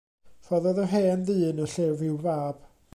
Rhoddodd 0.45 0.81
yr 0.85 0.89
hen 0.93 1.27
ddyn 1.29 1.63
y 1.65 1.69
llyfr 1.75 2.05
i'w 2.11 2.19
fab. 2.27 2.69